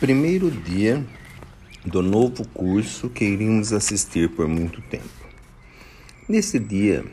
Primeiro 0.00 0.48
dia 0.48 1.04
do 1.84 2.00
novo 2.02 2.46
curso 2.50 3.10
que 3.10 3.24
iríamos 3.24 3.72
assistir 3.72 4.28
por 4.28 4.46
muito 4.46 4.80
tempo. 4.82 5.26
Nesse 6.28 6.56
dia, 6.60 7.04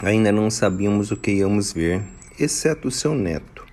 ainda 0.00 0.30
não 0.30 0.48
sabíamos 0.48 1.10
o 1.10 1.16
que 1.16 1.32
íamos 1.32 1.72
ver, 1.72 2.04
exceto 2.38 2.88
seu 2.88 3.16
neto, 3.16 3.66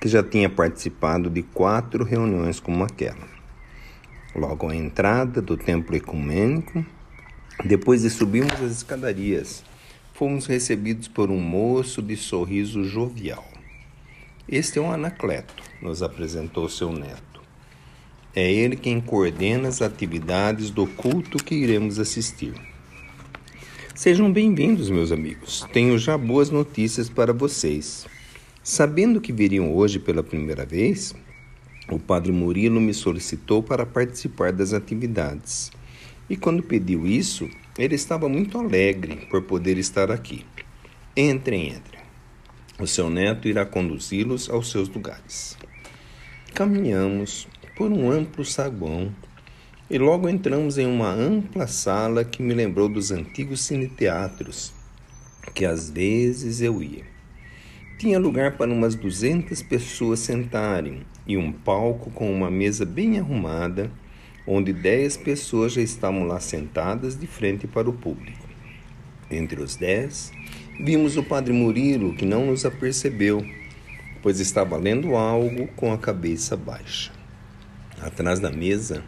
que 0.00 0.06
já 0.06 0.22
tinha 0.22 0.48
participado 0.48 1.28
de 1.28 1.42
quatro 1.42 2.04
reuniões 2.04 2.60
como 2.60 2.84
aquela. 2.84 3.26
Logo 4.32 4.70
à 4.70 4.76
entrada 4.76 5.42
do 5.42 5.56
templo 5.56 5.96
ecumênico, 5.96 6.86
depois 7.64 8.02
de 8.02 8.10
subirmos 8.10 8.62
as 8.62 8.70
escadarias, 8.70 9.64
fomos 10.14 10.46
recebidos 10.46 11.08
por 11.08 11.32
um 11.32 11.40
moço 11.40 12.00
de 12.00 12.16
sorriso 12.16 12.84
jovial. 12.84 13.44
Este 14.48 14.78
é 14.78 14.82
um 14.82 14.92
Anacleto, 14.92 15.64
nos 15.82 16.00
apresentou 16.00 16.68
seu 16.68 16.92
neto. 16.92 17.37
É 18.34 18.52
ele 18.52 18.76
quem 18.76 19.00
coordena 19.00 19.68
as 19.68 19.80
atividades 19.80 20.70
do 20.70 20.86
culto 20.86 21.42
que 21.42 21.54
iremos 21.54 21.98
assistir. 21.98 22.52
Sejam 23.94 24.30
bem-vindos, 24.30 24.90
meus 24.90 25.10
amigos. 25.10 25.66
Tenho 25.72 25.98
já 25.98 26.16
boas 26.18 26.50
notícias 26.50 27.08
para 27.08 27.32
vocês. 27.32 28.06
Sabendo 28.62 29.18
que 29.18 29.32
viriam 29.32 29.74
hoje 29.74 29.98
pela 29.98 30.22
primeira 30.22 30.66
vez, 30.66 31.14
o 31.90 31.98
padre 31.98 32.30
Murilo 32.30 32.80
me 32.82 32.92
solicitou 32.92 33.62
para 33.62 33.86
participar 33.86 34.52
das 34.52 34.74
atividades. 34.74 35.70
E 36.28 36.36
quando 36.36 36.62
pediu 36.62 37.06
isso, 37.06 37.48
ele 37.78 37.94
estava 37.94 38.28
muito 38.28 38.58
alegre 38.58 39.26
por 39.30 39.42
poder 39.42 39.78
estar 39.78 40.10
aqui. 40.10 40.44
Entrem, 41.16 41.68
entrem. 41.68 42.02
O 42.78 42.86
seu 42.86 43.08
neto 43.08 43.48
irá 43.48 43.64
conduzi-los 43.64 44.50
aos 44.50 44.70
seus 44.70 44.86
lugares. 44.88 45.56
Caminhamos 46.54 47.48
por 47.78 47.92
um 47.92 48.10
amplo 48.10 48.44
saguão 48.44 49.14
e 49.88 49.96
logo 49.96 50.28
entramos 50.28 50.76
em 50.76 50.86
uma 50.86 51.10
ampla 51.10 51.66
sala 51.66 52.24
que 52.24 52.42
me 52.42 52.52
lembrou 52.52 52.88
dos 52.88 53.10
antigos 53.10 53.60
cineteatros 53.62 54.74
que 55.54 55.64
às 55.64 55.88
vezes 55.88 56.60
eu 56.60 56.82
ia. 56.82 57.04
Tinha 57.96 58.18
lugar 58.18 58.56
para 58.56 58.70
umas 58.70 58.94
duzentas 58.94 59.62
pessoas 59.62 60.18
sentarem 60.18 61.06
e 61.26 61.36
um 61.36 61.50
palco 61.50 62.10
com 62.10 62.30
uma 62.30 62.50
mesa 62.50 62.84
bem 62.84 63.18
arrumada, 63.18 63.90
onde 64.46 64.72
dez 64.72 65.16
pessoas 65.16 65.72
já 65.72 65.80
estavam 65.80 66.24
lá 66.24 66.38
sentadas 66.38 67.18
de 67.18 67.26
frente 67.26 67.66
para 67.66 67.88
o 67.88 67.92
público. 67.92 68.46
Entre 69.30 69.62
os 69.62 69.76
dez 69.76 70.32
Vimos 70.80 71.16
o 71.16 71.24
padre 71.24 71.52
Murilo, 71.52 72.14
que 72.14 72.24
não 72.24 72.46
nos 72.46 72.64
apercebeu, 72.64 73.44
pois 74.22 74.38
estava 74.38 74.76
lendo 74.76 75.16
algo 75.16 75.66
com 75.74 75.92
a 75.92 75.98
cabeça 75.98 76.56
baixa. 76.56 77.17
Atrás 78.00 78.38
da 78.38 78.50
mesa 78.50 79.02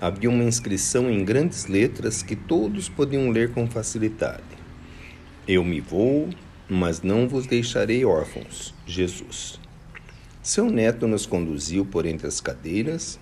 havia 0.00 0.30
uma 0.30 0.44
inscrição 0.44 1.10
em 1.10 1.24
grandes 1.24 1.66
letras 1.66 2.22
que 2.22 2.34
todos 2.34 2.88
podiam 2.88 3.30
ler 3.30 3.52
com 3.52 3.68
facilidade. 3.68 4.42
Eu 5.46 5.64
me 5.64 5.80
vou, 5.80 6.28
mas 6.68 7.02
não 7.02 7.28
vos 7.28 7.46
deixarei 7.46 8.04
órfãos, 8.04 8.74
Jesus. 8.86 9.60
Seu 10.42 10.70
neto 10.70 11.06
nos 11.06 11.26
conduziu 11.26 11.84
por 11.84 12.06
entre 12.06 12.26
as 12.26 12.40
cadeiras 12.40 13.18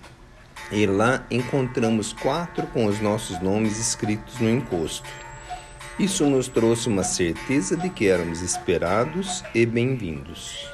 e 0.71 0.85
lá 0.85 1.25
encontramos 1.29 2.13
quatro 2.13 2.65
com 2.67 2.85
os 2.85 3.01
nossos 3.01 3.41
nomes 3.41 3.79
escritos 3.79 4.39
no 4.39 4.49
encosto. 4.49 5.07
Isso 5.99 6.25
nos 6.29 6.47
trouxe 6.47 6.87
uma 6.87 7.03
certeza 7.03 7.75
de 7.75 7.89
que 7.89 8.07
éramos 8.07 8.41
esperados 8.41 9.43
e 9.53 9.65
bem-vindos. 9.65 10.67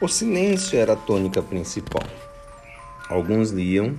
O 0.00 0.06
silêncio 0.06 0.78
era 0.78 0.92
a 0.92 0.96
tônica 0.96 1.42
principal. 1.42 2.27
Alguns 3.08 3.50
liam 3.50 3.94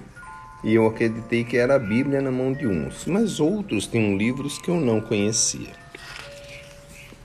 e 0.64 0.74
eu 0.74 0.86
acreditei 0.86 1.44
que 1.44 1.58
era 1.58 1.76
a 1.76 1.80
Bíblia 1.80 2.22
na 2.22 2.32
mão 2.32 2.54
de 2.54 2.68
uns, 2.68 3.06
mas 3.06 3.40
outros 3.40 3.88
tinham 3.88 4.18
livros 4.18 4.58
que 4.58 4.70
eu 4.70 4.80
não 4.80 5.02
conhecia. 5.02 5.74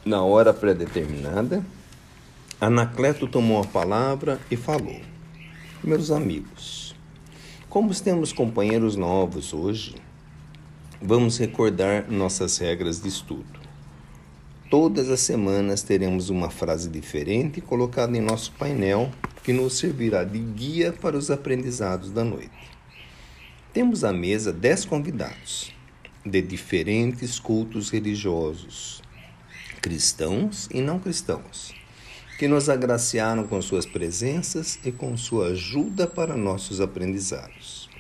Na 0.04 0.22
hora 0.22 0.52
predeterminada, 0.52 1.64
Anacleto 2.60 3.26
tomou 3.26 3.62
a 3.62 3.66
palavra 3.66 4.40
e 4.50 4.56
falou: 4.56 5.00
Meus 5.82 6.10
amigos, 6.10 6.94
como 7.68 7.94
temos 7.94 8.32
companheiros 8.32 8.96
novos 8.96 9.52
hoje, 9.52 9.94
Vamos 11.06 11.36
recordar 11.36 12.10
nossas 12.10 12.56
regras 12.56 13.02
de 13.02 13.08
estudo. 13.08 13.60
Todas 14.70 15.10
as 15.10 15.20
semanas 15.20 15.82
teremos 15.82 16.30
uma 16.30 16.48
frase 16.48 16.88
diferente 16.88 17.60
colocada 17.60 18.16
em 18.16 18.22
nosso 18.22 18.50
painel 18.52 19.10
que 19.44 19.52
nos 19.52 19.78
servirá 19.78 20.24
de 20.24 20.38
guia 20.38 20.90
para 20.90 21.16
os 21.16 21.30
aprendizados 21.30 22.10
da 22.10 22.24
noite. 22.24 22.50
Temos 23.74 24.02
à 24.02 24.12
mesa 24.12 24.52
dez 24.52 24.86
convidados 24.86 25.70
de 26.24 26.40
diferentes 26.40 27.38
cultos 27.38 27.90
religiosos, 27.90 29.02
cristãos 29.82 30.66
e 30.72 30.80
não 30.80 30.98
cristãos, 30.98 31.74
que 32.38 32.48
nos 32.48 32.70
agraciaram 32.70 33.46
com 33.46 33.60
suas 33.60 33.84
presenças 33.84 34.78
e 34.82 34.90
com 34.90 35.14
sua 35.14 35.48
ajuda 35.48 36.06
para 36.06 36.36
nossos 36.36 36.80
aprendizados. 36.80 37.90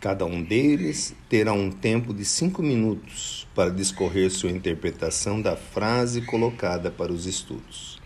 Cada 0.00 0.24
um 0.24 0.40
deles 0.40 1.12
terá 1.28 1.52
um 1.52 1.72
tempo 1.72 2.14
de 2.14 2.24
cinco 2.24 2.62
minutos 2.62 3.48
para 3.52 3.70
discorrer 3.70 4.30
sua 4.30 4.52
interpretação 4.52 5.42
da 5.42 5.56
frase 5.56 6.22
colocada 6.22 6.88
para 6.88 7.12
os 7.12 7.26
estudos. 7.26 7.98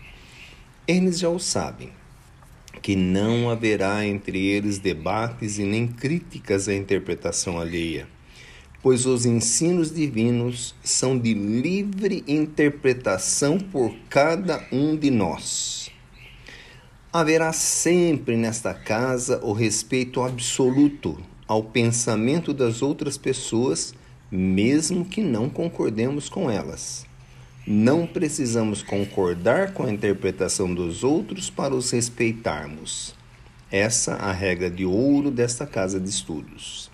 Eles 0.87 1.19
já 1.19 1.29
o 1.29 1.37
sabem, 1.37 1.91
que 2.81 2.95
não 2.95 3.49
haverá 3.49 4.05
entre 4.05 4.45
eles 4.45 4.77
debates 4.77 5.57
e 5.57 5.63
nem 5.63 5.87
críticas 5.87 6.67
à 6.67 6.73
interpretação 6.73 7.59
alheia, 7.59 8.07
pois 8.81 9.05
os 9.05 9.25
ensinos 9.25 9.93
divinos 9.93 10.75
são 10.83 11.17
de 11.17 11.33
livre 11.33 12.23
interpretação 12.27 13.57
por 13.57 13.95
cada 14.09 14.67
um 14.71 14.95
de 14.95 15.09
nós. 15.09 15.89
Haverá 17.11 17.53
sempre 17.53 18.35
nesta 18.35 18.73
casa 18.73 19.39
o 19.43 19.53
respeito 19.53 20.21
absoluto 20.21 21.17
ao 21.47 21.63
pensamento 21.63 22.53
das 22.53 22.81
outras 22.81 23.17
pessoas, 23.17 23.93
mesmo 24.31 25.05
que 25.05 25.21
não 25.21 25.49
concordemos 25.49 26.27
com 26.27 26.49
elas. 26.49 27.05
Não 27.65 28.05
precisamos 28.05 28.83
concordar 28.83 29.71
com 29.71 29.83
a 29.83 29.89
interpretação 29.89 30.73
dos 30.73 31.01
outros 31.01 31.49
para 31.49 31.73
os 31.73 31.91
respeitarmos. 31.91 33.15
Essa 33.71 34.15
a 34.15 34.33
regra 34.33 34.69
de 34.69 34.85
ouro 34.85 35.31
desta 35.31 35.65
casa 35.65 35.97
de 35.97 36.09
estudos. 36.09 36.91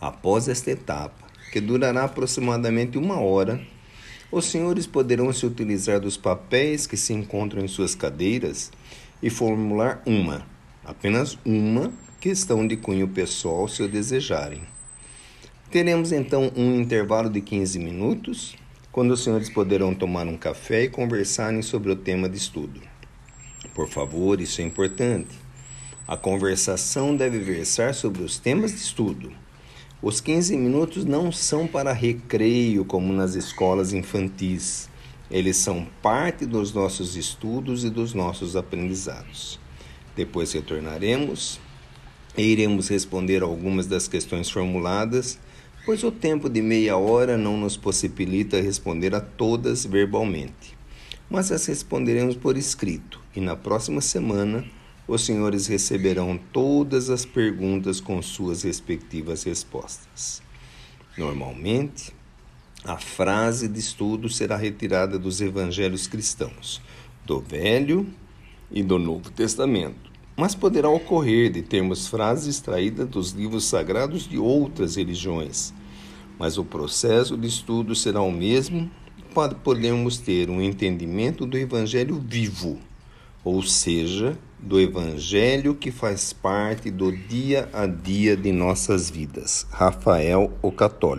Após 0.00 0.48
esta 0.48 0.70
etapa, 0.70 1.26
que 1.52 1.60
durará 1.60 2.04
aproximadamente 2.04 2.96
uma 2.96 3.20
hora, 3.20 3.60
os 4.32 4.46
senhores 4.46 4.86
poderão 4.86 5.30
se 5.34 5.44
utilizar 5.44 6.00
dos 6.00 6.16
papéis 6.16 6.86
que 6.86 6.96
se 6.96 7.12
encontram 7.12 7.62
em 7.62 7.68
suas 7.68 7.94
cadeiras 7.94 8.72
e 9.22 9.28
formular 9.28 10.00
uma, 10.06 10.46
apenas 10.82 11.38
uma 11.44 11.92
questão 12.18 12.66
de 12.66 12.78
cunho 12.78 13.08
pessoal 13.08 13.68
se 13.68 13.82
o 13.82 13.88
desejarem. 13.88 14.62
Teremos 15.70 16.10
então 16.10 16.50
um 16.56 16.80
intervalo 16.80 17.28
de 17.28 17.42
15 17.42 17.78
minutos, 17.78 18.56
quando 18.90 19.12
os 19.12 19.22
senhores 19.22 19.50
poderão 19.50 19.94
tomar 19.94 20.26
um 20.26 20.36
café 20.36 20.84
e 20.84 20.88
conversarem 20.88 21.62
sobre 21.62 21.92
o 21.92 21.96
tema 21.96 22.28
de 22.28 22.36
estudo. 22.36 22.80
Por 23.74 23.88
favor, 23.88 24.40
isso 24.40 24.60
é 24.60 24.64
importante. 24.64 25.36
A 26.06 26.16
conversação 26.16 27.14
deve 27.14 27.38
versar 27.38 27.94
sobre 27.94 28.22
os 28.22 28.38
temas 28.38 28.72
de 28.72 28.78
estudo. 28.78 29.30
Os 30.00 30.20
15 30.20 30.56
minutos 30.56 31.04
não 31.04 31.30
são 31.30 31.66
para 31.66 31.92
recreio 31.92 32.84
como 32.84 33.12
nas 33.12 33.34
escolas 33.34 33.92
infantis. 33.92 34.88
Eles 35.30 35.56
são 35.56 35.86
parte 36.00 36.46
dos 36.46 36.72
nossos 36.72 37.16
estudos 37.16 37.84
e 37.84 37.90
dos 37.90 38.14
nossos 38.14 38.56
aprendizados. 38.56 39.60
Depois 40.16 40.52
retornaremos 40.52 41.60
e 42.36 42.42
iremos 42.42 42.88
responder 42.88 43.42
algumas 43.42 43.86
das 43.86 44.08
questões 44.08 44.48
formuladas, 44.48 45.38
pois 45.88 46.04
o 46.04 46.12
tempo 46.12 46.50
de 46.50 46.60
meia 46.60 46.98
hora 46.98 47.38
não 47.38 47.56
nos 47.56 47.74
possibilita 47.74 48.60
responder 48.60 49.14
a 49.14 49.22
todas 49.22 49.86
verbalmente. 49.86 50.76
Mas 51.30 51.50
as 51.50 51.64
responderemos 51.64 52.36
por 52.36 52.58
escrito 52.58 53.18
e 53.34 53.40
na 53.40 53.56
próxima 53.56 54.02
semana 54.02 54.66
os 55.06 55.24
senhores 55.24 55.66
receberão 55.66 56.38
todas 56.52 57.08
as 57.08 57.24
perguntas 57.24 58.02
com 58.02 58.20
suas 58.20 58.64
respectivas 58.64 59.44
respostas. 59.44 60.42
Normalmente, 61.16 62.12
a 62.84 62.98
frase 62.98 63.66
de 63.66 63.80
estudo 63.80 64.28
será 64.28 64.58
retirada 64.58 65.18
dos 65.18 65.40
evangelhos 65.40 66.06
cristãos, 66.06 66.82
do 67.24 67.40
Velho 67.40 68.06
e 68.70 68.82
do 68.82 68.98
Novo 68.98 69.30
Testamento 69.30 70.08
mas 70.38 70.54
poderá 70.54 70.88
ocorrer 70.88 71.50
de 71.50 71.62
termos 71.62 72.06
frases 72.06 72.46
extraídas 72.46 73.08
dos 73.08 73.32
livros 73.32 73.64
sagrados 73.64 74.28
de 74.28 74.38
outras 74.38 74.94
religiões. 74.94 75.74
Mas 76.38 76.56
o 76.56 76.64
processo 76.64 77.36
de 77.36 77.48
estudo 77.48 77.94
será 77.94 78.22
o 78.22 78.30
mesmo 78.30 78.90
para 79.34 79.54
podermos 79.54 80.18
ter 80.18 80.48
um 80.48 80.60
entendimento 80.60 81.44
do 81.44 81.58
Evangelho 81.58 82.22
vivo, 82.26 82.78
ou 83.44 83.62
seja, 83.62 84.38
do 84.58 84.80
Evangelho 84.80 85.74
que 85.74 85.90
faz 85.90 86.32
parte 86.32 86.90
do 86.90 87.12
dia 87.12 87.68
a 87.72 87.86
dia 87.86 88.36
de 88.36 88.52
nossas 88.52 89.10
vidas. 89.10 89.66
Rafael 89.70 90.52
o 90.62 90.72
Católico. 90.72 91.16